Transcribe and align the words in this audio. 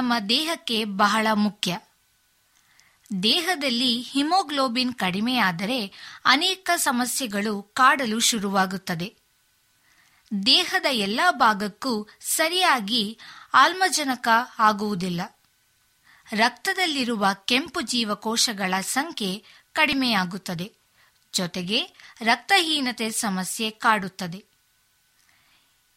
ನಮ್ಮ 0.00 0.12
ದೇಹಕ್ಕೆ 0.28 0.84
ಬಹಳ 0.84 1.26
ಮುಖ್ಯ. 1.32 1.78
ದೇಹದಲ್ಲಿ 3.22 4.00
ಹಿಮೋಗ್ಲೋಬಿನ್ 4.00 4.94
ಕಡಿಮೆಯಾದರೆ 4.94 5.92
ಅನೇಕ 6.24 6.70
ಸಮಸ್ಯೆಗಳು 6.76 7.62
ಕಾಡಲು 7.62 8.20
ಶುರುವಾಗುತ್ತದೆ. 8.20 9.14
ದೇಹದ 10.46 10.86
ಎಲ್ಲ 10.90 11.20
ಭಾಗಕ್ಕೂ 11.30 12.08
ಸರಿಯಾಗಿ 12.20 13.18
ಆಲ್ಮಜನಕ 13.54 14.28
ಆಗುವುದಿಲ್ಲ. 14.58 15.20
ರಕ್ತದಲ್ಲಿರುವ 16.32 17.26
ಕೆಂಪು 17.44 17.80
ಜೀವಕೋಶಗಳ 17.80 18.74
ಸಂಖ್ಯೆ 18.80 19.44
ಕಡಿಮೆಯಾಗುತ್ತದೆ. 19.72 20.72
ಜೊತೆಗೆ 21.32 21.86
ರಕ್ತಹೀನತೆ 22.20 23.10
ಸಮಸ್ಯೆ 23.10 23.70
ಕಾಡುತ್ತದೆ. 23.70 24.49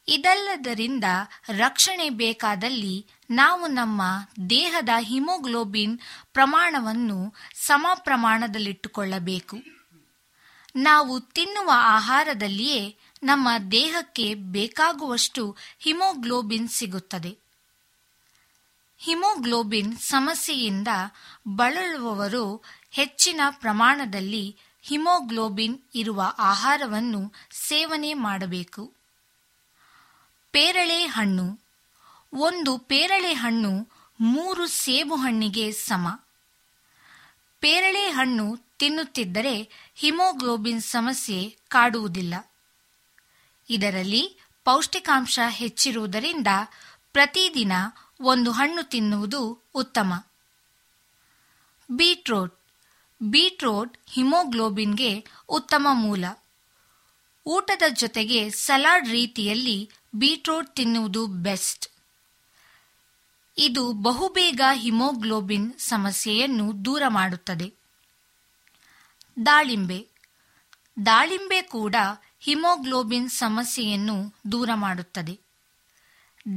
ಇದಲ್ಲದರಿಂದ 0.07 1.03
ರಕ್ಷಣೆ 1.49 2.09
ಬೇಕಾದಲ್ಲಿ 2.09 3.07
ನಾವು 3.29 3.67
ನಮ್ಮ 3.67 4.01
ದೇಹದ 4.49 4.89
ಹಿಮೋಗ್ಲೋಬಿನ್ 4.99 5.99
ಪ್ರಮಾಣವನ್ನು 6.33 7.33
ಸಮ 7.55 7.87
ಪ್ರಮಾಣದಲ್ಲಿಟ್ಟುಕೊಳ್ಳಬೇಕು 7.93 9.57
ನಾವು 10.75 11.19
ತಿನ್ನುವ 11.19 11.71
ಆಹಾರದಲ್ಲಿಯೇ 11.73 12.97
ನಮ್ಮ 13.23 13.49
ದೇಹಕ್ಕೆ 13.71 14.33
ಬೇಕಾಗುವಷ್ಟು 14.33 15.55
ಹಿಮೋಗ್ಲೋಬಿನ್ 15.79 16.69
ಸಿಗುತ್ತದೆ. 16.69 17.37
ಹಿಮೋಗ್ಲೋಬಿನ್ 18.97 19.97
ಸಮಸ್ಯೆಯಿಂದ 19.97 20.87
ಬಳಲುವವರು 21.47 22.63
ಹೆಚ್ಚಿನ 22.91 23.41
ಪ್ರಮಾಣದಲ್ಲಿ 23.49 24.57
ಹಿಮೋಗ್ಲೋಬಿನ್ 24.81 25.79
ಇರುವ 25.95 26.23
ಆಹಾರವನ್ನು 26.37 27.33
ಸೇವನೆ 27.51 28.13
ಮಾಡಬೇಕು. 28.13 29.02
ಪೇರಳೆ 30.53 31.05
ಹಣ್ಣು. 31.05 31.59
ಒಂದು 32.33 32.77
ಪೇರಳೆ 32.77 33.33
ಹಣ್ಣು 33.33 33.89
ಮೂರು 34.19 34.67
ಸೇಬು 34.67 35.15
ಹಣ್ಣಿಗೆ 35.15 35.71
ಸಮ. 35.71 36.23
ಪೇರಳೆ 37.59 38.09
ಹಣ್ಣು 38.09 38.57
ತಿನ್ನುತ್ತಿದ್ದರೆ 38.79 39.69
ಹಿಮೋಗ್ಲೋಬಿನ್ 39.95 40.81
ಸಮಸ್ಯೆ 40.81 41.57
ಕಾಡುವುದಿಲ್ಲ. 41.67 42.51
ಇದರಲ್ಲಿ 43.69 44.37
ಪೌಷ್ಟಿಕಾಂಶ 44.63 45.39
ಹೆಚ್ಚಿರುವುದರಿಂದ 45.47 46.47
ಪ್ರತಿದಿನ 47.13 47.71
ಒಂದು 48.19 48.51
ಹಣ್ಣು 48.51 48.83
ತಿನ್ನುವುದು 48.83 49.71
ಉತ್ತಮ. 49.75 50.25
ಬೀಟ್ರೋಟ್. 51.91 52.59
ಬೀಟ್ರೋಟ್ 53.21 53.97
ಹಿಮೋಗ್ಲೋಬಿನ್ಗೆ 54.09 55.25
ಉತ್ತಮ 55.49 55.87
ಮೂಲ. 55.91 56.25
ಊಟದ 57.45 57.81
ಜೊತೆಗೆ 57.93 58.49
ಸಲಾಡ್ 58.49 59.09
ರೀತಿಯಲ್ಲಿ 59.09 59.89
ಬೀಟ್ರೋಟ್ 60.15 60.75
ತಿನ್ನುವುದು 60.75 61.27
ಬೆಸ್ಟ್. 61.27 61.87
ಇದು 63.57 63.93
ಬಹುಬೇಗ 63.93 64.61
ಹಿಮೋಗ್ಲೋಬಿನ್ 64.73 65.79
ಸಮಸ್ಯೆಯನ್ನು 65.79 66.85
ದೂರ 66.85 67.03
ಮಾಡುತ್ತದೆ. 67.07 67.73
ದಾಳಿಂಬೆ. 69.45 70.07
ದಾಳಿಂಬೆ 71.05 71.61
ಕೂಡ 71.61 71.95
ಹಿಮೋಗ್ಲೋಬಿನ್ 72.39 73.29
ಸಮಸ್ಯೆಯನ್ನು 73.29 74.33
ದೂರ 74.51 74.69
ಮಾಡುತ್ತದೆ. 74.73 75.39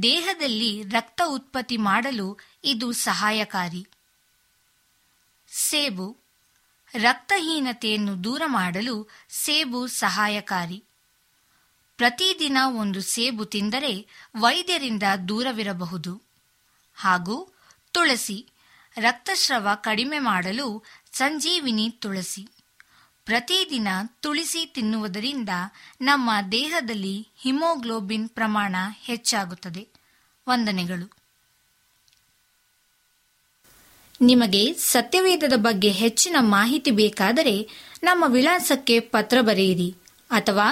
ದೇಹದಲ್ಲಿ 0.03 0.83
ರಕ್ತ 0.83 1.21
ಉತ್ಪತ್ತಿ 1.27 1.77
ಮಾಡಲು 1.77 2.39
ಇದು 2.63 2.91
ಸಹಾಯಕಾರಿ. 2.91 3.87
ಸೇಬು. 5.47 6.17
ರಕ್ತಹೀನತೆಯನ್ನು 6.93 8.23
ದೂರ 8.23 8.41
ಮಾಡಲು 8.45 9.09
ಸೇಬು 9.29 9.87
ಸಹಾಯಕಾರಿ. 9.87 10.83
ಪ್ರತಿದಿನ 11.97 12.57
ಒಂದು 12.65 13.01
ಸೇಬು 13.01 13.45
ತಿಂದರೆ 13.45 14.07
ವೈದ್ಯರಿಂದ 14.39 15.03
ದೂರವಿರಬಹುದು. 15.27 16.21
ಹಾಗೂ 16.95 17.55
ತುಳಸಿ, 17.91 18.47
ರಕ್ತಸ್ರಾವ 18.97 19.67
ಕಡಿಮೆ 19.75 20.19
ಮಾಡಲು 20.19 20.83
ಸಂಜೀವಿನಿ 21.11 21.89
ತುಳಸಿ. 21.89 22.47
ಪ್ರತಿದಿನ 23.25 23.87
ತುಳಸಿ 24.19 24.65
ತಿನ್ನುವುದರಿಂದ 24.65 25.49
ನಮ್ಮ 26.01 26.29
ದೇಹದಲ್ಲಿ 26.51 27.27
ಹಿಮೋಗ್ಲೋಬಿನ್ 27.37 28.29
ಪ್ರಮಾಣ 28.29 28.75
ಹೆಚ್ಚಾಗುತ್ತದೆ. 29.01 29.87
ವಂದನೆಗಳು. 30.49 31.17
ನಿಮಗೆ 34.21 34.73
ಸತ್ಯವೇದದ 34.73 35.53
ಬಗ್ಗೆ 35.55 35.91
ಹೆಚ್ಚಿನ 35.91 36.35
ಮಾಹಿತಿ 36.39 36.91
ಬೇಕಾದರೆ 36.91 37.69
ನಮ್ಮ 38.03 38.25
ವಿಳಾಸಕ್ಕೆ 38.27 38.99
ಪತ್ರ 38.99 39.37
ಬರೆಯಿರಿ 39.41 39.95
ಅಥವಾ 40.31 40.71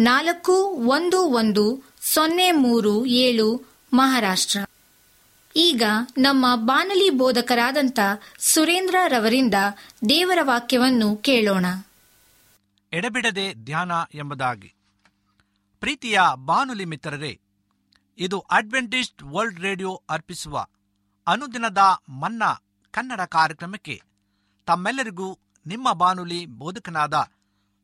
ನಾಲ್ಕು, 0.00 0.52
ಒಂದು 0.88 1.22
ಒಂದು, 1.22 1.94
ಸೊನ್ನೆ, 2.02 2.52
ಮೂರು, 2.52 3.06
ಏಳು, 3.06 3.74
ಮಹಾರಾಷ್ಟ್ರ. 3.92 4.58
ಈಗ 5.56 5.82
ನಮ್ಮ 6.18 6.46
ಬಾನಲಿ 6.54 7.10
ಬೋಧಕರಾದಂಥ 7.10 7.98
ಸುರೇಂದ್ರ 8.38 8.96
ರವರಿಂದ 9.06 9.54
ದೇವರ 10.08 10.38
ವಾಕ್ಯವನ್ನು 10.42 11.16
ಕೇಳೋಣ. 11.16 11.66
ಎಡಬಿಡದೆ 12.92 13.54
ಧ್ಯಾನ 13.54 13.92
ಎಂಬುದಾಗಿ. 14.14 14.74
ಪ್ರೀತಿಯ 15.80 16.20
ಬಾನುಲಿ 16.34 16.84
ಮಿತ್ರರೇ, 16.84 17.40
ಇದು 18.18 18.38
ಅಡ್ವೆಂಟಿಸ್ಟ್ 18.38 19.22
ವರ್ಲ್ಡ್ 19.22 19.60
ರೇಡಿಯೋ 19.60 20.02
ಅರ್ಪಿಸುವ 20.10 20.66
ಅನುದಿನದ 21.26 21.78
ಮನ್ನಾ 22.08 22.62
ಕನ್ನಡ 22.90 23.20
ಕಾರ್ಯಕ್ರಮಕ್ಕೆ 23.20 24.02
ತಮ್ಮೆಲ್ಲರಿಗೂ 24.66 25.38
ನಿಮ್ಮ 25.66 25.92
ಬಾನುಲಿ 25.92 26.46
ಬೋಧಕನಾದ 26.46 27.30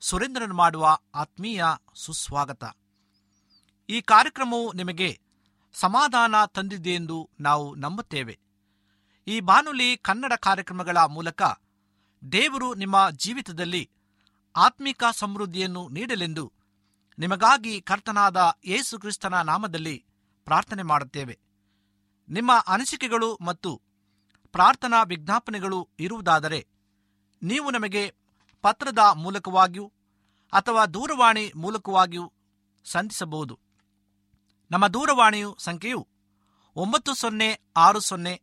ಸುರೇಂದ್ರನ್ 0.01 0.53
ಮಾಡುವ 0.53 0.99
ಆತ್ಮೀಯ 1.15 1.65
ಸುಸ್ವಾಗತ. 1.95 2.65
ಈ 3.89 4.01
ಕಾರ್ಯಕ್ರಮವು 4.01 4.73
ನಿಮಗೆ 4.73 5.21
ಸಮಾಧಾನ 5.73 6.45
ತಂದಿದೆ 6.45 6.91
ಎಂದು 6.91 7.31
ನಾವು 7.41 7.75
ನಂಬುತ್ತೇವೆ. 7.75 8.39
ಈ 9.27 9.41
ಬಾನುಲಿ 9.41 9.97
ಕನ್ನಡ 9.97 10.33
ಕಾರ್ಯಕ್ರಮಗಳ 10.41 10.99
ಮೂಲಕ 10.99 11.43
ದೇವರು 12.33 12.75
ನಿಮ್ಮ 12.75 13.11
ಜೀವಿತದಲ್ಲಿ 13.11 13.91
ಆತ್ಮಿಕ 14.57 15.05
ಸಮೃದ್ಧಿಯನ್ನು 15.13 15.89
ನೀಡಲೆಂದು 15.89 16.53
ನಿಮಗಾಗಿ 17.19 17.81
ಕರ್ತನಾದ 17.81 18.59
ಯೇಸು 18.65 18.99
ಕ್ರಿಸ್ತನ 18.99 19.41
ನಾಮದಲ್ಲಿ 19.41 20.05
ಪ್ರಾರ್ಥನೆ 20.45 20.83
ಮಾಡುತ್ತೇವೆ. 20.83 21.39
ನಿಮ್ಮ 22.29 22.53
ಅನಿಸಿಕೆಗಳು 22.67 23.39
ಮತ್ತು 23.41 23.83
ಪ್ರಾರ್ಥನಾ 24.53 25.03
ವಿಜ್ಞಾಪನೆಗಳು 25.03 25.89
ಇರುವುದಾದರೆ 26.01 26.67
ನೀವು 27.43 27.71
ನಮಗೆ 27.71 28.15
ಪತ್ರದ 28.67 29.03
ಮೂಲಕವಾಗಿಯೂ 29.15 29.87
ಅಥವಾ 30.53 30.87
ದೂರವಾಣಿ 30.87 31.53
ಮೂಲಕವಾಗಿಯೂ 31.57 32.33
ಸಂಧಿಸಬಹುದು. 32.85 33.55
ನಮ್ಮ 34.71 34.87
ದೂರವಾಣಿಯು 34.87 35.57
ಸಂಖ್ಯೆಯು 35.59 36.01
ಒಂಬತ್ತು 36.77 37.15
ಸೊನ್ನೆ 37.15 37.49
ಆರು 37.77 38.01
ಸೊನ್ನೆ 38.01 38.35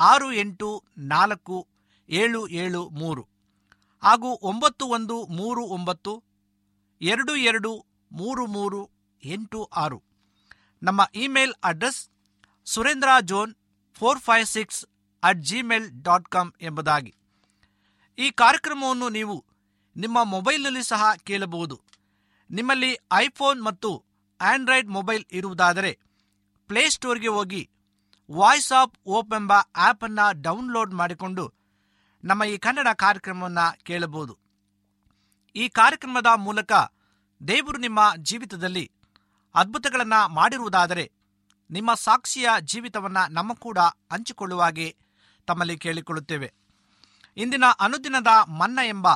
ಆರು 0.00 0.32
ಎಂಟು 0.32 0.68
ನಾಲ್ಕು 0.98 1.68
ಏಳು 2.08 2.48
ಏಳು 2.48 2.88
ಮೂರು 2.88 3.22
ಹಾಗೂ 4.02 4.38
ಒಂಬತ್ತು 4.42 4.84
ಒಂದು 4.86 5.16
ಮೂರು 5.26 5.62
ಒಂಬತ್ತು 5.64 6.12
ಎರಡು 7.00 7.36
ಎರಡು 7.36 7.72
ಮೂರು 8.12 8.46
ಮೂರು 8.46 8.80
ಎಂಟು 9.24 9.64
ಆರು. 9.64 10.02
ನಮ್ಮ 10.82 11.00
email 11.14 11.54
address 11.64 12.08
Surendra 12.64 13.08
John 13.20 13.54
four 13.94 14.18
five 14.18 14.46
six 14.46 14.86
at 15.22 15.38
Gmail 15.38 16.02
dot 16.02 16.28
com 16.28 16.52
ಎಂಬುದಾಗಿ. 16.60 17.14
ಈ 18.18 18.30
ಕಾರ್ಯಕ್ರಮವನ್ನು 18.30 19.08
ನೀವು 19.08 19.44
ನಿಮ್ಮ 19.96 20.24
ಮೊಬೈಲ್ನಲ್ಲಿ 20.24 20.82
ಸಹ 20.82 21.14
ಕೇಳಬಹುದು. 21.14 21.80
ನಿಮ್ಮಲ್ಲಿ 22.50 22.98
ಐಫೋನ್ 23.12 23.64
ಮತ್ತು 23.64 24.04
ಆಂಡ್ರಾಯ್ಡ್ 24.40 24.88
ಮೊಬೈಲ್ 24.88 25.24
ಇರುವುದಾದರೆ 25.32 25.98
ಪ್ಲೇಸ್ಟೋರ್ಗೆ 26.68 27.28
ಹೋಗಿ 27.28 27.70
ವಾಯ್ಸ್ 28.30 28.72
ಆಫ್ 28.72 28.98
ಓಪ್ 29.06 29.34
ಎಂಬ 29.34 29.52
ಆ್ಯಪನ್ನು 29.76 30.42
ಡೌನ್ಲೋಡ್ 30.42 30.94
ಮಾಡಿಕೊಂಡು 30.94 31.52
ನಮ್ಮ 32.24 32.44
ಈ 32.44 32.58
ಕನ್ನಡ 32.58 32.88
ಕಾರ್ಯಕ್ರಮವನ್ನು 32.94 33.82
ಕೇಳಬಹುದು. 33.82 34.38
ಈ 35.56 35.68
ಕಾರ್ಯಕ್ರಮದ 35.68 36.26
ಮೂಲಕ 36.36 36.72
ದೇವರು 37.48 37.78
ನಿಮ್ಮ 37.78 38.12
ಜೀವಿತದಲ್ಲಿ 38.16 38.90
ಅದ್ಭುತಗಳನ್ನು 39.54 40.28
ಮಾಡಿರುವುದಾದರೆ 40.28 41.12
ನಿಮ್ಮ 41.70 41.94
ಸಾಕ್ಷಿಯ 41.94 42.48
ಜೀವಿತವನ್ನು 42.60 43.32
ನಮ್ಮ 43.32 43.54
ಕೂಡ 43.54 43.78
ಹಂಚಿಕೊಳ್ಳುವಾಗೆ 44.12 44.96
ತಮ್ಮಲ್ಲಿ 45.46 45.78
ಕೇಳಿಕೊಳ್ಳುತ್ತೇವೆ. 45.78 46.61
ಇಂದಿನ 47.36 47.64
ಅನುದಿನದ 47.80 48.26
ಮನ್ನ 48.48 48.78
ಎಂಬ 48.84 49.08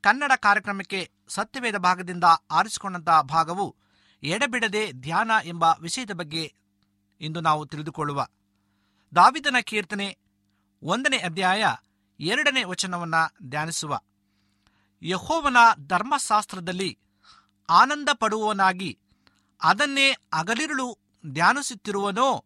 ಕನ್ನಡ 0.00 0.32
ಕಾರ್ಯಕ್ರಮಕ್ಕೆ 0.36 1.10
ಸತ್ಯವೇದ 1.28 1.76
ಭಾಗದಿಂದ 1.76 2.24
ಆರಿಸಿಕೊಂಡಂತಹ 2.50 3.20
ಭಾಗವು 3.20 3.76
ಎಡಬಿಡದೆ 4.22 4.92
ಧ್ಯಾನ 4.92 5.30
ಎಂಬ 5.44 5.64
ವಿಷಯದ 5.80 6.10
ಬಗ್ಗೆ 6.10 6.54
ಇಂದು 7.20 7.40
ನಾವು 7.40 7.66
ತಿಳಿದುಕೊಳ್ಳುವ. 7.66 8.26
ದಾವಿದನ 9.14 9.56
ಕೀರ್ತನೆ 9.60 10.18
ಒಂದನೇ 10.82 11.18
ಅಧ್ಯಾಯ 11.18 11.64
ಎರಡನೇ 12.20 12.64
ವಚನವನ್ನ 12.64 13.14
ಧ್ಯಾನಿಸುವ. 13.42 14.00
ಯಹೋವನ 15.02 15.56
ಧರ್ಮಶಾಸ್ತ್ರದಲ್ಲಿ 15.86 16.98
ಆನಂದ 17.70 18.08
ಪಡುವವನಾಗಿ 18.14 18.98
ಅದನ್ನೇ 19.62 20.12
ಅಗಲಿರುಳು 20.32 20.98
ಧ್ಯಾನಿಸುತ್ತಿರುವನೋ 21.26 22.44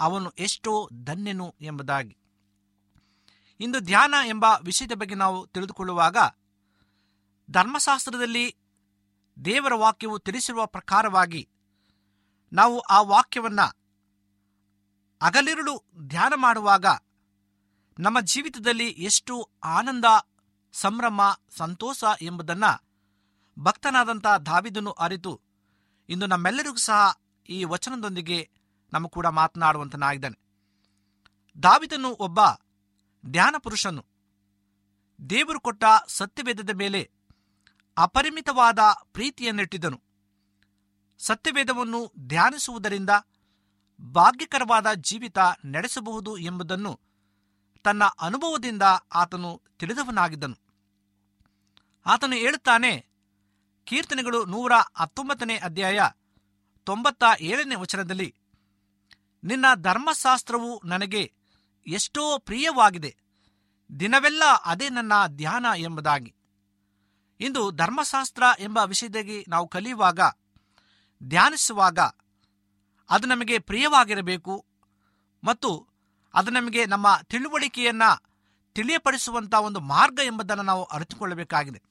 ಅವನು 0.00 0.30
ಎಷ್ಟೋ 0.30 0.88
ಧನ್ಯನು 1.04 1.54
ಎಂಬುದಾಗಿ. 1.60 2.16
ಇಂದು 3.60 3.80
ಧ್ಯಾನ 3.80 4.14
ಎಂಬ 4.26 4.46
ವಿಷಯದ 4.62 4.92
ಬಗ್ಗೆ 4.94 5.14
ನಾವು 5.14 5.46
ತಿಳಿದುಕೊಳ್ಳುವಾಗ 5.46 6.16
ಧರ್ಮಶಾಸ್ತ್ರದಲ್ಲಿ 7.50 8.56
ದೇವರ 9.44 9.74
ವಾಕ್ಯವು 9.74 10.18
ತಿಳಿಸಿರುವ 10.18 10.66
ಪ್ರಕಾರವಾಗಿ 10.66 11.48
ನಾವು 12.52 12.78
ಆ 12.80 13.00
ವಾಕ್ಯವನ್ನು 13.00 13.76
ಅಗಲಿರುಳು 15.22 15.84
ಧ್ಯಾನ 16.06 16.32
ಮಾಡುವಾಗ 16.36 16.86
ನಮ್ಮ 17.98 18.20
ಜೀವಿತದಲ್ಲಿ 18.20 18.88
ಎಷ್ಟು 18.88 19.50
ಆನಂದ, 19.64 20.04
ಸಂಭ್ರಮ, 20.72 21.38
ಸಂತೋಷ 21.50 22.04
ಎಂಬುದನ್ನು 22.20 22.86
ಭಕ್ತನಾದಂಥ 23.58 24.26
ದಾವಿದನು 24.26 24.90
ಅರಿತು. 24.90 25.40
ಇಂದು 26.08 26.26
ನಮ್ಮೆಲ್ಲರಿಗೂ 26.26 26.76
ಸಹ 26.76 27.20
ಈ 27.48 27.64
ವಚನದೊಂದಿಗೆ 27.64 28.50
ನಮ್ಮ 28.92 29.06
ಕೂಡ 29.06 29.26
ಮಾತನಾಡುವಂತನಾಗಿದ್ದಾನೆ. 29.26 30.38
ದಾವಿದನು 31.62 32.08
ಒಬ್ಬ 32.08 32.40
ಧ್ಯಾನ 33.28 33.54
ಪುರುಷನು. 33.58 34.06
ದೇವರು 35.30 35.60
ಕೊಟ್ಟ 35.60 35.84
ಸತ್ಯವೇದದ 36.08 36.70
ಮೇಲೆ 36.70 37.10
ಅಪರಿಮಿತವಾದ 37.98 38.78
ಪ್ರೀತಿಯನ್ನಿಟ್ಟಿದ್ದನು 39.12 40.02
ಸತ್ಯವೇದವನ್ನು 41.18 42.12
ಧ್ಯಾನಿಸುವುದರಿಂದ 42.18 43.10
ಭಾಗ್ಯಕರವಾದ 44.00 44.92
ಜೀವಿತ 44.92 45.38
ನಡೆಸಬಹುದು 45.64 46.38
ಎಂಬುದನ್ನು 46.38 47.00
ತನ್ನ 47.84 48.02
ಅನುಭವದಿಂದ 48.20 48.82
ಆತನು 49.14 49.62
ತಿಳಿದವನಾಗಿದ್ದನು. 49.78 50.58
ಆತನು 52.06 52.36
ಹೇಳುತ್ತಾನೆ, 52.36 53.06
ಕೀರ್ತನೆಗಳು 53.84 54.44
ನೂರ 54.44 54.72
ಹತ್ತೊಂಬತ್ತನೇ 54.96 55.56
ಅಧ್ಯಾಯ 55.56 56.00
ತೊಂಬತ್ತ 56.84 57.24
ಏಳನೇ 57.40 57.74
ವಚನದಲ್ಲಿ, 57.74 58.34
ನಿನ್ನ 59.44 59.64
ಧರ್ಮಶಾಸ್ತ್ರವು 59.74 60.82
ನನಗೆ 60.84 61.35
ಎಷ್ಟೋ 61.86 62.38
ಪ್ರಿಯವಾಗಿದೆ. 62.38 63.16
ದಿನವೆಲ್ಲ 64.00 64.42
ಅದೇ 64.64 64.88
ನನ್ನ 64.88 65.12
ಧ್ಯಾನ 65.26 65.66
ಎಂಬುದಾಗಿ. 65.76 66.34
ಇಂದು 67.40 67.70
ಧರ್ಮಶಾಸ್ತ್ರ 67.70 68.42
ಎಂಬ 68.58 68.78
ವಿಷಯದಾಗಿ 68.84 69.44
ನಾವು 69.48 69.68
ಕಲಿಯುವಾಗ, 69.68 70.20
ಧ್ಯಾನಿಸುವಾಗ 71.22 71.98
ಅದು 73.10 73.26
ನಮಗೆ 73.26 73.58
ಪ್ರಿಯವಾಗಿರಬೇಕು 73.58 74.66
ಮತ್ತು 75.44 75.88
ಅದು 76.34 76.50
ನಮಗೆ 76.50 76.86
ನಮ್ಮ 76.86 77.20
ತಿಳುವಳಿಕೆಯನ್ನು 77.24 78.22
ತಿಳಿಯಪಡಿಸುವಂಥ 78.74 79.54
ಒಂದು 79.54 79.80
ಮಾರ್ಗ 79.80 80.20
ಎಂಬುದನ್ನು 80.24 80.62
ನಾವು 80.62 80.84
ಅರಿತುಕೊಳ್ಳಬೇಕಾಗಿದೆ. 80.84 81.82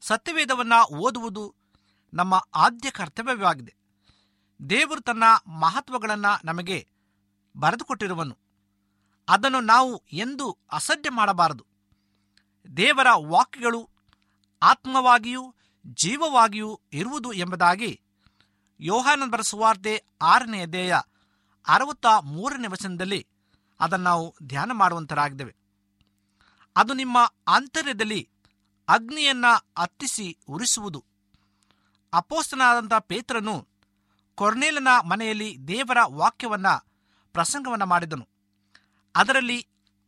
ಸತ್ಯವೇದವನ್ನ 0.00 0.72
ಓದುವುದು 0.92 1.54
ನಮ್ಮ 2.14 2.46
ಆದ್ಯ 2.54 2.90
ಕರ್ತವ್ಯವಾಗಿದೆ. 2.90 3.74
ದೇವರು 4.70 5.00
ತನ್ನ 5.00 5.24
ಮಹತ್ವಗಳನ್ನು 5.46 6.40
ನಮಗೆ 6.44 6.88
ಬರೆದುಕೊಟ್ಟಿರುವನು. 7.56 8.47
ಅದನ್ನು 9.28 9.60
ನಾವು 9.60 10.02
ಎಂದು 10.12 10.58
ಅಸಡ್ಡೆ 10.72 11.08
ಮಾಡಬಾರದು. 11.08 11.66
ದೇವರ 12.76 13.06
ವಾಕ್ಯಗಳು 13.26 13.90
ಆತ್ಮವಾಗಿಯೂ 14.62 15.54
ಜೀವವಾಗಿಯೂ 15.86 16.80
ಇರುವುದು 16.92 17.32
ಎಂಬುದಾಗಿ 17.32 18.00
ಯೋಹಾನನ್ 18.80 19.42
ಸುವಾರ್ತೆ 19.42 20.04
ಆರನೇ 20.22 20.62
ಅಧ್ಯಾಯ 20.62 21.00
ಅರವತ್ತ 21.68 22.06
ಮೂರನೇ 22.20 22.68
ವಚನದಲ್ಲಿ 22.68 23.26
ಅದನ್ನು 23.80 24.04
ನಾವು 24.04 24.36
ಧ್ಯಾನ 24.42 24.72
ಮಾಡುವಂತರಾಗಿದ್ದೇವೆ. 24.72 25.56
ಅದು 26.76 26.94
ನಿಮ್ಮ 26.94 27.32
ಆಂತರ್ಯದಲ್ಲಿ 27.48 28.30
ಅಗ್ನಿಯನ್ನ 28.88 29.44
ಹತ್ತಿಸಿ 29.78 30.38
ಉರಿಸುವುದು. 30.48 31.04
ಅಪೋಸ್ತನಾದಂಥ 32.12 32.94
ಪೇತ್ರನು 32.94 33.68
ಕೊರ್ನೇಲನ 34.34 34.88
ಮನೆಯಲ್ಲಿ 35.04 35.68
ದೇವರ 35.68 35.98
ವಾಕ್ಯವನ್ನ 36.04 36.68
ಪ್ರಸಂಗವನ್ನ 37.32 37.82
ಮಾಡಿದನು. 37.82 38.28
ಅದರಲ್ಲಿ 39.18 39.58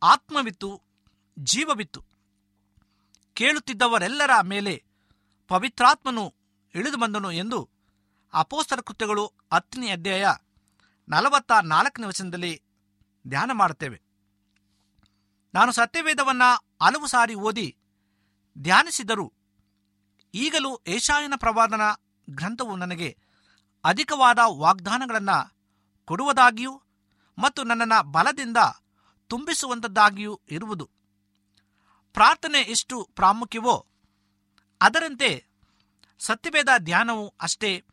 ಆತ್ಮವಿತ್ತು, 0.01 0.69
ಜೀವವಿತ್ತು. 1.39 2.01
ಕೇಳುತ್ತಿದ್ದವರೆಲ್ಲರ 3.37 4.33
ಮೇಲೆ 4.43 4.73
ಪವಿತ್ರಾತ್ಮನು 5.51 6.25
ಇಳಿದು 6.75 6.97
ಬಂದನು 6.97 7.29
ಎಂದು 7.31 7.59
ಅಪೋಸ್ತರ 8.33 8.81
ಕೃತ್ಯಗಳು 8.81 9.25
ಹತ್ತನೇ 9.53 9.87
ಅಧ್ಯಾಯ 9.89 10.25
ನಲವತ್ತ 11.09 11.51
ನಾಲ್ಕನೇ 11.63 12.07
ವಚನದಲ್ಲಿ 12.07 12.53
ಧ್ಯಾನ 13.25 13.51
ಮಾಡುತ್ತೇವೆ. 13.53 13.97
ನಾನು 15.53 15.71
ಸತ್ಯವೇದವನ್ನು 15.71 16.49
ಹಲವು 16.85 17.07
ಸಾರಿ 17.07 17.35
ಓದಿ 17.35 17.67
ಧ್ಯಾನಿಸಿದರೂ 18.57 19.25
ಈಗಲೂ 20.33 20.71
ಏಷಾಯನ 20.87 21.33
ಪ್ರವಾದನ 21.35 21.81
ಗ್ರಂಥವು 22.29 22.75
ನನಗೆ 22.75 23.09
ಅಧಿಕವಾದ 23.83 24.39
ವಾಗ್ದಾನಗಳನ್ನು 24.57 25.37
ಕೊಡುವುದಾಗಿಯೂ 26.05 26.73
ಮತ್ತು 27.37 27.63
ನನ್ನನ್ನು 27.63 28.11
ಬಲದಿಂದ 28.11 28.57
ತುಂಬಿಸುವಂಥದ್ದಾಗಿಯೂ 29.31 30.39
ಇರುವುದು. 30.51 30.89
ಪ್ರಾರ್ಥನೆ 32.13 32.59
ಎಷ್ಟು 32.59 33.09
ಪ್ರಾಮುಖ್ಯವೋ, 33.15 33.85
ಅದರಂತೆ 34.81 35.45
ಸತ್ಯವೇದ 36.19 36.69
ಧ್ಯಾನವು 36.77 37.33
ಅಷ್ಟೇ 37.41 37.83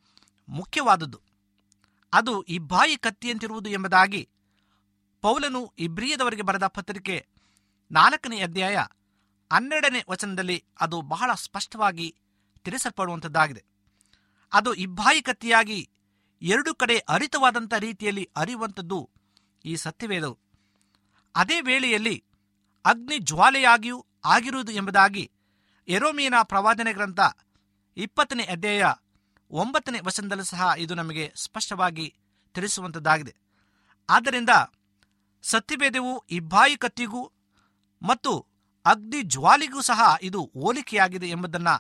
ಮುಖ್ಯವಾದುದು. 0.49 1.21
ಅದು 2.13 2.43
ಇಬ್ಬಾಯಿ 2.43 2.97
ಕತ್ತಿಯಂತಿರುವುದು 2.97 3.71
ಎಂಬುದಾಗಿ 3.71 4.29
ಪೌಲನು 5.21 5.73
ಇಬ್ರಿಯದವರಿಗೆ 5.79 6.43
ಬರೆದ 6.43 6.67
ಪತ್ರಿಕೆ 6.67 7.27
ನಾಲ್ಕನೇ 7.93 8.41
ಅಧ್ಯಾಯ 8.41 8.77
ಹನ್ನೆರಡನೇ 9.53 10.05
ವಚನದಲ್ಲಿ 10.11 10.65
ಅದು 10.81 11.01
ಬಹಳ 11.01 11.31
ಸ್ಪಷ್ಟವಾಗಿ 11.35 12.17
ತಿಳಿಸಲ್ಪಡುವಂಥದ್ದಾಗಿದೆ 12.65 13.65
ಅದು 14.53 14.75
ಇಬ್ಬಾಯಿ 14.75 15.23
ಕತ್ತಿಯಾಗಿ 15.23 15.89
ಎರಡು 16.43 16.75
ಕಡೆ 16.75 16.99
ಅರಿತವಾದಂಥ 16.99 17.75
ರೀತಿಯಲ್ಲಿ 17.75 18.31
ಅರಿಯುವಂಥದ್ದು 18.37 19.11
ಈ 19.65 19.77
ಸತ್ಯವೇದವು. 19.77 20.39
ಅದೇ 21.39 21.61
ವೇಳೆಯಲ್ಲಿ 21.61 22.17
ಅಗ್ನಿ 22.85 23.19
ಜ್ವಾಲೆಯಾಗಿಯೂ 23.19 24.07
ಆಗಿರುವುದು 24.25 24.73
ಎಂಬುದಾಗಿ 24.73 25.25
ಎರೋಮಿಯನ 25.89 26.35
ಪ್ರವಾದನೆ 26.43 26.93
ಗ್ರಂಥ 26.93 27.21
ಇಪ್ಪತ್ತನೇ 27.97 28.45
ಅಧ್ಯಾಯ 28.45 28.85
ಒಂಬತ್ತನೇ 29.51 29.99
ವಚನದಲ್ಲೂ 30.01 30.45
ಸಹ 30.45 30.71
ಇದು 30.79 30.95
ನಮಗೆ 30.95 31.25
ಸ್ಪಷ್ಟವಾಗಿ 31.37 32.07
ತಿಳಿಸುವಂಥದ್ದಾಗಿದೆ 32.55 33.35
ಆದ್ದರಿಂದ 34.09 34.49
ಸತ್ಯಭೇದವು 35.43 36.13
ಇಬ್ಬಾಯಿ 36.31 36.77
ಕತ್ತಿಗೂ 36.77 37.23
ಮತ್ತು 38.03 38.33
ಅಗ್ನಿ 38.87 39.23
ಜ್ವಾಲಿಗೂ 39.23 39.81
ಸಹ 39.81 40.01
ಇದು 40.23 40.51
ಹೋಲಿಕೆಯಾಗಿದೆ 40.55 41.29
ಎಂಬುದನ್ನು 41.29 41.75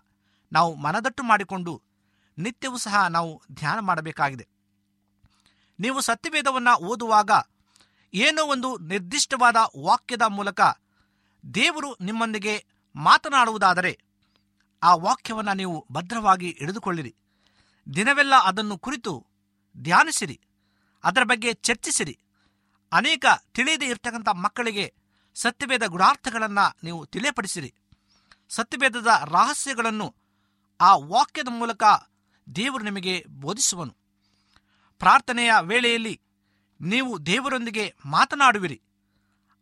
ನಾವು 0.52 0.74
ಮನದಟ್ಟು 0.74 1.22
ಮಾಡಿಕೊಂಡು 1.22 1.72
ನಿತ್ಯವೂ 2.38 2.76
ಸಹ 2.76 3.06
ನಾವು 3.06 3.42
ಧ್ಯಾನ 3.52 3.78
ಮಾಡಬೇಕಾಗಿದೆ. 3.80 4.48
ನೀವು 5.80 6.00
ಸತ್ಯವೇದವನ್ನು 6.00 6.74
ಓದುವಾಗ 6.84 7.30
ಏನೋ 8.14 8.46
ಒಂದು 8.46 8.78
ನಿರ್ದಿಷ್ಟವಾದ 8.78 9.56
ವಾಕ್ಯದ 9.78 10.22
ಮೂಲಕ 10.22 10.60
ದೇವರು 11.54 11.96
ನಿಮ್ಮೊಂದಿಗೆ 12.00 12.66
ಮಾತನಾಡುವುದಾದರೆ 12.96 13.98
ಆ 14.82 14.94
ವಾಕ್ಯವನ್ನು 14.94 15.54
ನೀವು 15.54 15.86
ಭದ್ರವಾಗಿ 15.92 16.56
ಹಿಡಿದುಕೊಳ್ಳಿರಿ. 16.58 17.16
ದಿನವೆಲ್ಲ 17.94 18.34
ಅದನ್ನು 18.42 18.78
ಕುರಿತು 18.78 19.26
ಧ್ಯಾನಿಸಿರಿ. 19.76 20.40
ಅದರ 21.04 21.22
ಬಗ್ಗೆ 21.24 21.52
ಚರ್ಚಿಸಿರಿ. 21.52 22.18
ಅನೇಕ 22.92 23.24
ತಿಳಿಯದೇ 23.54 23.86
ಇರ್ತಕ್ಕಂಥ 23.86 24.28
ಮಕ್ಕಳಿಗೆ 24.28 24.94
ಸತ್ಯವೇದ 25.34 25.86
ಗುಣಾರ್ಥಗಳನ್ನು 25.86 26.78
ನೀವು 26.82 27.06
ತಿಳಿಯಪಡಿಸಿರಿ. 27.06 27.74
ಸತ್ಯವೇದದ 28.48 29.08
ರಹಸ್ಯಗಳನ್ನು 29.24 30.14
ಆ 30.80 30.96
ವಾಕ್ಯದ 30.96 31.48
ಮೂಲಕ 31.48 31.82
ದೇವರು 32.56 32.84
ನಿಮಗೆ 32.84 33.24
ಬೋಧಿಸುವನು. 33.28 33.96
ಪ್ರಾರ್ಥನೆಯ 34.98 35.52
ವೇಳೆಯಲ್ಲಿ 35.60 36.20
ನೀವು 36.80 37.26
ದೇವರೊಂದಿಗೆ 37.26 37.94
ಮಾತನಾಡುವಿರಿ. 38.06 38.82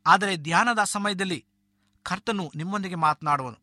ಆದರೆ 0.06 0.36
ಧ್ಯಾನದ 0.36 0.84
ಸಮಯದಲ್ಲಿ 0.84 1.46
ಕರ್ತನು 2.02 2.52
ನಿಮ್ಮೊಂದಿಗೆ 2.56 2.94
ಮಾತನಾಡುವನು. 2.94 3.58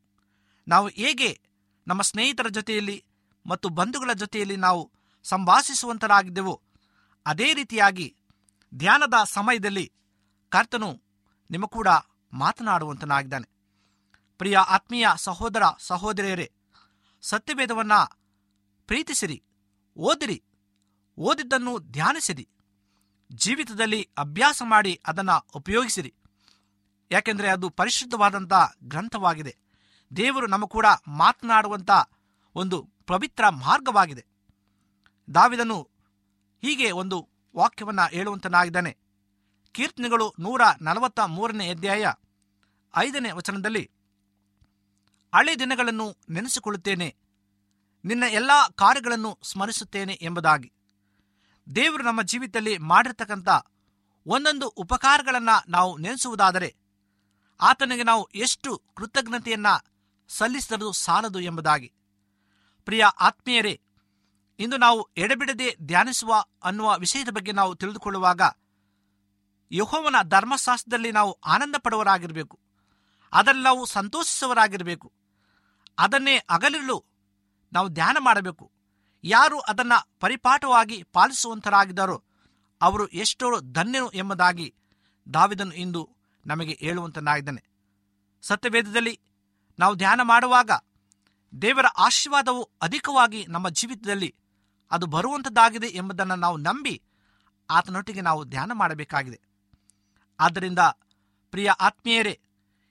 ನಾವು 0.67 0.87
ಹೇಗೆ 0.87 1.41
ನಮ್ಮ 1.87 2.01
ಸ್ನೇಹಿತರ 2.01 2.47
ಜೊತೆಯಲ್ಲಿ 2.47 3.05
ಮತ್ತು 3.45 3.69
ಬಂಧುಗಳ 3.69 4.13
ಜೊತೆಯಲ್ಲಿ 4.13 4.55
ನಾವು 4.55 4.91
ಸಂಭಾಷಿಸುವಂತರಾಗಿದ್ದೆವೋ, 5.23 6.61
ಅದೇ 7.25 7.53
ರೀತಿಯಾಗಿ 7.53 8.15
ಧ್ಯಾನದ 8.75 9.13
ಸಮಯದಲ್ಲಿ 9.23 9.91
ಕರ್ತನು 10.49 11.01
ನಿಮ್ಮ 11.51 11.65
ಕೂಡ 11.65 11.87
ಮಾತನಾಡುವಂತನಾಗಿದ್ದಾನೆ. 12.33 13.49
ಪ್ರಿಯ 14.37 14.57
ಆತ್ಮೀಯ 14.57 15.07
ಸಹೋದರ 15.15 15.63
ಸಹೋದರಿಯರೇ, 15.79 16.51
ಸತ್ಯವೇದವನ್ನು 17.21 18.19
ಪ್ರೀತಿಸಿರಿ, 18.87 19.43
ಓದಿರಿ, 19.97 20.43
ಓದಿದ್ದನ್ನು 21.17 21.79
ಧ್ಯಾನಿಸಿರಿ. 21.79 22.49
ಜೀವಿತದಲ್ಲಿ 23.35 24.09
ಅಭ್ಯಾಸ 24.17 24.61
ಮಾಡಿ 24.65 25.01
ಅದನ್ನು 25.07 25.47
ಉಪಯೋಗಿಸಿರಿ. 25.55 26.13
ಯಾಕೆಂದರೆ 27.11 27.49
ಅದು 27.49 27.69
ಪರಿಶುದ್ಧವಾದಂಥ 27.69 28.53
ಗ್ರಂಥವಾಗಿದೆ. 28.83 29.57
ದೇವರು 30.15 30.47
ನಮ್ಮ 30.47 30.65
ಕೂಡ 30.65 30.85
ಮಾತನಾಡುವಂಥ 31.07 31.89
ಒಂದು 32.55 32.89
ಪವಿತ್ರ 33.07 33.49
ಮಾರ್ಗವಾಗಿದೆ. 33.49 34.25
ದಾವಿದನು 35.35 35.89
ಹೀಗೆ 36.61 36.91
ಒಂದು 36.91 37.29
ವಾಕ್ಯವನ್ನು 37.55 38.09
ಹೇಳುವಂತನಾಗಿದ್ದಾನೆ. 38.09 38.97
ಕೀರ್ತನೆಗಳು 39.71 40.33
ನೂರ 40.39 40.61
ನಲವತ್ತ 40.81 41.19
ಮೂರನೇ 41.19 41.69
ಅಧ್ಯಾಯ 41.69 42.13
ಐದನೇ 42.97 43.31
ವಚನದಲ್ಲಿ, 43.31 43.91
ಹಳೆ 45.35 45.59
ದಿನಗಳನ್ನು 45.59 46.17
ನೆನೆಸಿಕೊಳ್ಳುತ್ತೇನೆ, 46.29 47.15
ನಿನ್ನ 48.05 48.23
ಎಲ್ಲ 48.29 48.51
ಕಾರ್ಯಗಳನ್ನು 48.75 49.39
ಸ್ಮರಿಸುತ್ತೇನೆ 49.43 50.19
ಎಂಬುದಾಗಿ. 50.21 50.72
ದೇವರು 51.75 52.03
ನಮ್ಮ 52.03 52.21
ಜೀವಿತದಲ್ಲಿ 52.21 52.77
ಮಾಡಿರ್ತಕ್ಕಂಥ 52.77 53.49
ಒಂದೊಂದು 54.27 54.67
ಉಪಕಾರಗಳನ್ನು 54.67 55.63
ನಾವು 55.69 55.97
ನೆನೆಸುವುದಾದರೆ 55.97 56.75
ಆತನಿಗೆ 57.61 58.03
ನಾವು 58.03 58.29
ಎಷ್ಟು 58.35 58.81
ಕೃತಜ್ಞತೆಯನ್ನು 58.97 59.93
ಸಲ್ಲಿಸಿದರೂ 60.27 60.91
ಸಾಲದು 60.91 61.39
ಎಂಬುದಾಗಿ. 61.39 61.93
ಪ್ರಿಯ 62.85 63.05
ಆತ್ಮೀಯರೇ, 63.19 63.81
ಇಂದು 64.59 64.77
ನಾವು 64.77 65.09
ಎಡೆಬಿಡದೆ 65.17 65.75
ಧ್ಯಾನಿಸುವ 65.81 66.45
ಅನ್ನುವ 66.63 66.97
ವಿಷಯದ 66.97 67.29
ಬಗ್ಗೆ 67.29 67.51
ನಾವು 67.51 67.75
ತಿಳಿದುಕೊಳ್ಳುವಾಗ 67.75 68.41
ಯಹೋವನ 69.71 70.15
ಧರ್ಮಶಾಸ್ತ್ರದಲ್ಲಿ 70.23 71.11
ನಾವು 71.11 71.39
ಆನಂದ 71.45 71.75
ಪಡುವರಾಗಿರಬೇಕು 71.77 72.59
ಅದರಲ್ಲಿ 73.33 73.63
ನಾವು 73.63 73.85
ಸಂತೋಷಿಸುವರಾಗಿರಬೇಕು 73.85 75.11
ಅದನ್ನೇ 75.97 76.37
ಅಗಲಿರಲು 76.37 77.05
ನಾವು 77.73 77.87
ಧ್ಯಾನ 77.87 78.17
ಮಾಡಬೇಕು. 78.19 78.72
ಯಾರು 79.23 79.59
ಅದನ್ನು 79.59 80.09
ಪರಿಪಾಠವಾಗಿ 80.19 81.03
ಪಾಲಿಸುವಂತರಾಗಿದ್ದಾರೋ 81.13 82.23
ಅವರು 82.81 83.07
ಎಷ್ಟೋ 83.07 83.59
ಧನ್ಯರು 83.59 84.11
ಎಂಬುದಾಗಿ 84.11 84.75
ದಾವಿದನು 85.33 85.75
ಇಂದು 85.75 86.09
ನಮಗೆ 86.45 86.77
ಹೇಳುವಂತನಾಗಿದ್ದಾನೆ. 86.79 87.63
ಸತ್ಯವೇದದಲ್ಲಿ 88.41 89.19
ನಾವು 89.79 89.95
ಧ್ಯಾನ 89.95 90.19
ಮಾಡುವಾಗ 90.23 90.71
ದೇವರ 91.61 91.85
ಆಶೀರ್ವಾದವು 91.97 92.69
ಅಧಿಕವಾಗಿ 92.81 93.45
ನಮ್ಮ 93.49 93.69
ಜೀವಿತದಲ್ಲಿ 93.69 94.35
ಅದು 94.91 95.05
ಬರುವಂಥದ್ದಾಗಿದೆ 95.05 95.87
ಎಂಬುದನ್ನು 95.87 96.35
ನಾವು 96.35 96.57
ನಂಬಿ 96.57 97.01
ಆತನೊಟ್ಟಿಗೆ 97.69 98.21
ನಾವು 98.21 98.43
ಧ್ಯಾನ 98.43 98.71
ಮಾಡಬೇಕಾಗಿದೆ. 98.73 99.41
ಆದ್ದರಿಂದ 100.39 100.79
ಪ್ರಿಯ 101.51 101.69
ಆತ್ಮೀಯರೇ, 101.69 102.39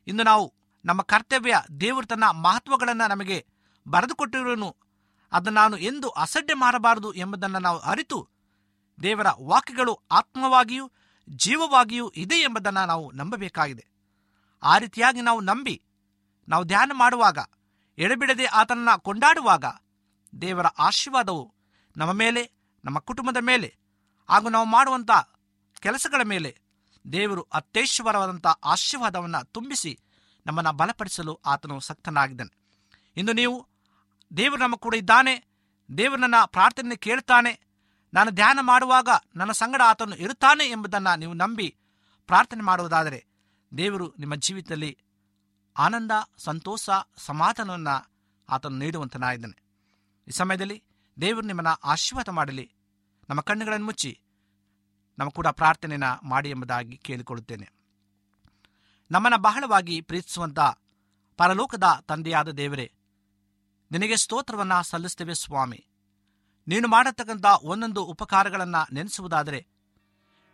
ಇಂದು 0.06 0.22
ನಾವು 0.22 0.54
ನಮ್ಮ 0.84 1.02
ಕರ್ತವ್ಯ 1.02 1.62
ದೇವರು 1.80 2.06
ತನ್ನ 2.06 2.24
ಮಹತ್ವಗಳನ್ನು 2.24 3.08
ನಮಗೆ 3.08 3.46
ಬರೆದುಕೊಟ್ಟಿರುವನು 3.88 4.76
ಅದನ್ನು 5.32 5.60
ನಾನು 5.60 5.76
ಎಂದು 5.76 6.08
ಅಸಡ್ಡೆ 6.08 6.54
ಮಾಡಬಾರದು 6.54 7.12
ಎಂಬುದನ್ನು 7.12 7.58
ನಾವು 7.58 7.78
ಅರಿತು 7.78 8.28
ದೇವರ 9.02 9.26
ವಾಕ್ಯಗಳು 9.42 10.00
ಆತ್ಮವಾಗಿಯೂ 10.10 10.92
ಜೀವವಾಗಿಯೂ 11.28 12.08
ಇದೆ 12.16 12.34
ಎಂಬುದನ್ನು 12.34 12.86
ನಾವು 12.86 13.12
ನಂಬಬೇಕಾಗಿದೆ. 13.12 13.86
ಆ 14.62 14.78
ರೀತಿಯಾಗಿ 14.78 15.20
ನಾವು 15.20 15.40
ನಂಬಿ, 15.40 15.82
ನಾವು 16.48 16.64
ಧ್ಯಾನ 16.64 16.90
ಮಾಡುವಾಗ, 16.94 17.38
ಎಡೆಬಿಡದೆ 17.98 18.44
ಆತನನ್ನು 18.44 19.00
ಕೊಂಡಾಡುವಾಗ 19.00 19.64
ದೇವರ 20.42 20.66
ಆಶೀರ್ವಾದವು 20.66 21.54
ನಮ್ಮ 21.96 22.12
ಮೇಲೆ, 22.12 22.52
ನಮ್ಮ 22.84 22.98
ಕುಟುಂಬದ 22.98 23.36
ಮೇಲೆ, 23.40 23.76
ಹಾಗೂ 24.28 24.48
ನಾವು 24.48 24.64
ಮಾಡುವಂಥ 24.64 25.10
ಕೆಲಸಗಳ 25.80 26.22
ಮೇಲೆ 26.22 26.58
ದೇವರು 27.12 27.42
ಅತ್ಯೇಶ್ವರವಾದಂಥ 27.42 28.46
ಆಶೀರ್ವಾದವನ್ನು 28.46 29.44
ತುಂಬಿಸಿ 29.44 30.00
ನಮ್ಮನ್ನು 30.46 30.72
ಬಲಪಡಿಸಲು 30.72 31.34
ಆತನು 31.34 31.80
ಸಕ್ತನಾಗಿದ್ದಾನೆ. 31.80 32.56
ಇಂದು 33.16 33.32
ನೀವು 33.32 33.68
ದೇವರು 34.36 34.56
ನಮ್ಮ 34.56 34.76
ಕೂಡ 34.76 34.94
ಇದ್ದಾನೆ. 34.94 35.44
ದೇವರು 35.98 36.20
ನನ್ನ 36.20 36.34
ಪ್ರಾರ್ಥನೆ 36.46 36.96
ಕೇಳ್ತಾನೆ. 36.96 37.60
ನಾನು 38.14 38.30
ಧ್ಯಾನ 38.30 38.58
ಮಾಡುವಾಗ 38.62 39.08
ನನ್ನ 39.36 39.52
ಸಂಗಡ 39.52 39.80
ಆತನು 39.86 40.16
ಇರುತ್ತಾನೆ 40.16 40.64
ಎಂಬುದನ್ನು 40.64 41.18
ನೀವು 41.18 41.34
ನಂಬಿ 41.34 41.76
ಪ್ರಾರ್ಥನೆ 42.26 42.62
ಮಾಡುವುದಾದರೆ 42.62 43.26
ದೇವರು 43.78 44.14
ನಿಮ್ಮ 44.18 44.34
ಜೀವಿತದಲ್ಲಿ 44.34 44.98
ಆನಂದ, 45.78 46.10
ಸಂತೋಷ, 46.38 46.90
ಸಮಾಧಾನವನ್ನು 47.16 48.10
ಆತನು 48.48 48.76
ನೀಡುವಂತನಾಗಿದ್ದಾನೆ. 48.76 49.62
ಈ 50.28 50.30
ಸಮಯದಲ್ಲಿ 50.30 50.84
ದೇವರು 51.20 51.46
ನಿಮ್ಮನ್ನು 51.46 51.78
ಆಶೀರ್ವಾದ 51.84 52.28
ಮಾಡಲಿ. 52.28 52.72
ನಮ್ಮ 53.30 53.40
ಕಣ್ಣುಗಳನ್ನು 53.40 53.86
ಮುಚ್ಚಿ 53.86 54.20
ನಮ್ಮ 55.18 55.30
ಕೂಡ 55.30 55.46
ಪ್ರಾರ್ಥನೆಯನ್ನು 55.46 56.28
ಮಾಡಿ 56.28 56.50
ಎಂಬುದಾಗಿ 56.50 56.96
ಕೇಳಿಕೊಳ್ಳುತ್ತೇನೆ. 56.96 57.72
ನಮ್ಮನ್ನು 59.10 59.38
ಬಹಳವಾಗಿ 59.38 60.00
ಪ್ರೀತಿಸುವಂಥ 60.00 60.58
ಪರಲೋಕದ 61.36 61.84
ತಂದೆಯಾದ 62.08 62.48
ದೇವರೇ 62.48 62.92
ನಿನಗೆ 63.92 64.16
ಸ್ತೋತ್ರವನ್ನ 64.16 64.80
ಸಲ್ಲಿಸ್ತೇವೆ 64.80 65.34
ಸ್ವಾಮಿ. 65.34 65.86
ನೀನು 66.68 66.88
ಮಾಡತಕ್ಕಂಥ 66.88 67.44
ಒಂದೊಂದು 67.62 68.04
ಉಪಕಾರಗಳನ್ನು 68.04 68.94
ನೆನೆಸುವುದಾದರೆ, 68.94 69.66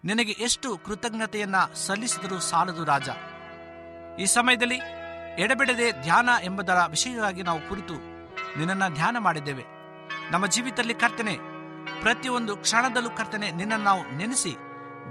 ನಿನಗೆ 0.04 0.32
ಎಷ್ಟು 0.32 0.78
ಕೃತಜ್ಞತೆಯನ್ನ 0.78 1.56
ಸಲ್ಲಿಸಿದರೂ 1.74 2.38
ಸಾಲದು 2.38 2.84
ರಾಜ. 2.84 3.08
ಈ 4.20 4.24
ಸಮಯದಲ್ಲಿ 4.24 4.80
ಎಡಬಿಡದೆ 5.38 6.02
ಧ್ಯಾನ 6.02 6.28
ಎಂಬುದರ 6.42 6.76
ವಿಷಯವಾಗಿ 6.88 7.42
ನಾವು 7.42 7.68
ಕುರಿತು 7.68 7.94
ನಿನ್ನನ್ನು 8.58 8.94
ಧ್ಯಾನ 8.94 9.16
ಮಾಡಿದ್ದೇವೆ. 9.18 9.64
ನಮ್ಮ 10.30 10.46
ಜೀವಿತದಲ್ಲಿ 10.46 10.94
ಕರ್ತನೆ, 10.94 11.38
ಪ್ರತಿಯೊಂದು 12.00 12.56
ಕ್ಷಣದಲ್ಲೂ 12.56 13.10
ಕರ್ತನೆ, 13.10 13.50
ನಿನ್ನನ್ನು 13.50 13.84
ನಾವು 13.84 14.16
ನೆನೆಸಿ 14.16 14.56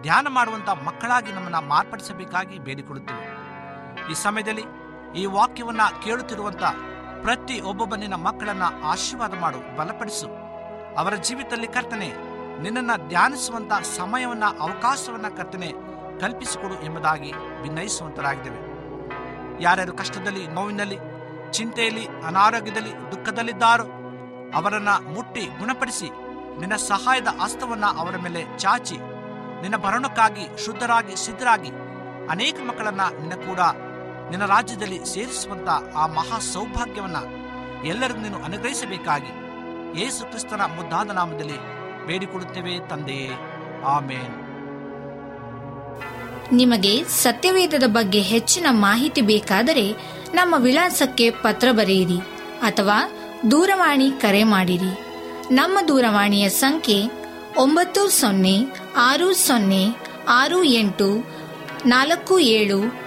ಧ್ಯಾನ 0.01 0.27
ಮಾಡುವಂತ 0.29 0.69
ಮಕ್ಕಳಾಗಿ 0.69 1.31
ನಮ್ಮನ್ನ 1.31 1.55
ಮಾರ್ಪಡಿಸಬೇಕಾಗಿ 1.55 2.59
ಬೇಡಿಕೊಳ್ಳುತ್ತೇವೆ. 2.59 3.27
ಈ 4.11 4.13
ಸಮಯದಲ್ಲಿ 4.13 4.63
ಈ 5.15 5.25
ವಾಕ್ಯವನ್ನ 5.25 5.81
ಕೇಳುತ್ತಿರುವಂತ 6.03 6.63
ಪ್ರತಿ 7.21 7.62
ಒಬ್ಬೊಬ್ಬ 7.62 7.95
ನಿನ್ನ 7.95 8.15
ಮಕ್ಕಳನ್ನ 8.15 8.63
ಆಶೀರ್ವಾದ 8.84 9.34
ಮಾಡು, 9.34 9.77
ಬಲಪಡಿಸು. 9.77 10.27
ಅವರ 10.97 11.15
ಜೀವಿತದಲ್ಲಿ 11.15 11.67
ಕರ್ತನೆ, 11.67 12.13
ನಿನ್ನನ್ನ 12.62 12.91
ಧ್ಯಾನಿಸುವಂತ 13.08 13.73
ಸಮಯವನ್ನ, 13.73 14.43
ಅವಕಾಶವನ್ನ 14.60 15.27
ಕರ್ತನೆ 15.38 15.73
ಕಲ್ಪಿಸಿಕೊಡು 16.19 16.82
ಎಂಬುದಾಗಿ 16.82 17.34
ವಿನಯಿಸುವಂತರಾಗಿದ್ದೇವೆ. 17.62 18.77
ಯಾರ್ಯಾರು 19.63 19.93
ಕಷ್ಟದಲ್ಲಿ, 19.93 20.47
ನೋವಿನಲ್ಲಿ, 20.47 20.97
ಚಿಂತೆಯಲ್ಲಿ, 21.51 22.06
ಅನಾರೋಗ್ಯದಲ್ಲಿ, 22.06 22.93
ದುಃಖದಲ್ಲಿದ್ದಾರೋ, 23.12 23.84
ಅವರನ್ನ 24.56 24.89
ಮುಟ್ಟಿ 24.89 25.41
ಗುಣಪಡಿಸಿ, 25.41 26.10
ನಿನ್ನ 26.60 26.75
ಸಹಾಯದ 26.75 27.27
ಹಸ್ತವನ್ನ 27.41 27.86
ಅವರ 27.86 28.17
ಮೇಲೆ 28.17 28.45
ಚಾಚಿ, 28.58 28.97
ನಿನ್ನ 29.62 29.77
ಭರಣಕ್ಕಾಗಿ 29.77 30.65
ಶುದ್ಧರಾಗಿ, 30.65 31.15
ಸಿದ್ಧರಾಗಿ 31.15 31.69
ಅನೇಕ 32.30 32.56
ಮಕ್ಕಳನ್ನ 32.67 33.01
ನಿನ್ನ 33.01 33.34
ಕೂಡ 33.34 33.60
ನಿನ್ನ 34.29 34.45
ರಾಜ್ಯದಲ್ಲಿ 34.45 34.99
ಸೇರಿಸುವಂತ 35.05 35.69
ಆ 35.95 36.07
ಮಹಾ 36.07 36.39
ಸೌಭಾಗ್ಯವನ್ನ 36.39 37.17
ಎಲ್ಲರನ್ನು 37.87 38.23
ನೀನು 38.23 38.43
ಅನುಗ್ರಹಿಸಬೇಕಾಗಿ 38.43 39.47
ಯೇಸು 39.99 40.29
ಕ್ರಿಸ್ತನ 40.29 40.61
ಮುದ್ದಾದ 40.61 41.09
ನಾಮದಲ್ಲಿ 41.11 41.57
ಬೇಡಿಕೊಡುತ್ತೇವೆ 42.07 42.89
ತಂದೆಯೇ 42.89 43.29
ಆಮೇನ್. 43.85 44.35
ನಿಮಗೆ 46.51 47.03
ಸತ್ಯವೇದದ 47.03 47.83
ಬಗ್ಗೆ 47.87 48.21
ಹೆಚ್ಚಿನ 48.21 48.65
ಮಾಹಿತಿ 48.69 49.21
ಬೇಕಾದರೆ 49.21 49.91
ನಮ್ಮ 50.33 50.55
ವಿಳಾಸಕ್ಕೆ 50.57 51.29
ಪತ್ರ 51.29 51.67
ಬರೆಯಿರಿ 51.71 52.17
ಅಥವಾ 52.61 52.97
ದೂರವಾಣಿ 53.51 54.11
ಕರೆ 54.11 54.43
ಮಾಡಿರಿ. 54.43 55.07
ನಮ್ಮ 55.51 55.79
ದೂರವಾಣಿಯ 55.87 56.49
ಸಂಖ್ಯೆ 56.49 57.03
ಒಂಬತ್ತು 57.57 58.07
ಸೊನ್ನೆ 58.07 58.65
ಆರು 58.97 59.33
ಸೊನ್ನೆ 59.33 59.87
ಆರು 60.29 60.63
ಎಂಟು 60.63 61.25
ನಾಲ್ಕು 61.85 62.39
ಏಳು 62.39 63.06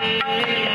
Thank 0.00 0.24
you. 0.64 0.69